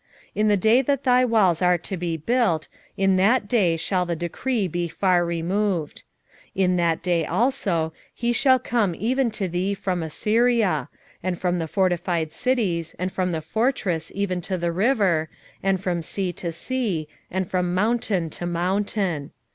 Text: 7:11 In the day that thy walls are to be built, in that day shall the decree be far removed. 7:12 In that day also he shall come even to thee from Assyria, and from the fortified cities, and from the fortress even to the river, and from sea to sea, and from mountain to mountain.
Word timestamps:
7:11 0.29 0.29
In 0.33 0.47
the 0.47 0.57
day 0.57 0.81
that 0.81 1.03
thy 1.03 1.23
walls 1.23 1.61
are 1.61 1.77
to 1.77 1.95
be 1.95 2.17
built, 2.17 2.67
in 2.97 3.17
that 3.17 3.47
day 3.47 3.77
shall 3.77 4.03
the 4.03 4.15
decree 4.15 4.67
be 4.67 4.87
far 4.87 5.23
removed. 5.23 6.01
7:12 6.57 6.63
In 6.63 6.75
that 6.77 7.03
day 7.03 7.23
also 7.23 7.93
he 8.11 8.33
shall 8.33 8.57
come 8.57 8.95
even 8.97 9.29
to 9.29 9.47
thee 9.47 9.75
from 9.75 10.01
Assyria, 10.01 10.89
and 11.21 11.37
from 11.37 11.59
the 11.59 11.67
fortified 11.67 12.33
cities, 12.33 12.95
and 12.97 13.11
from 13.13 13.31
the 13.31 13.41
fortress 13.43 14.11
even 14.15 14.41
to 14.41 14.57
the 14.57 14.71
river, 14.71 15.29
and 15.61 15.79
from 15.79 16.01
sea 16.01 16.33
to 16.33 16.51
sea, 16.51 17.07
and 17.29 17.47
from 17.47 17.75
mountain 17.75 18.31
to 18.31 18.47
mountain. 18.47 19.29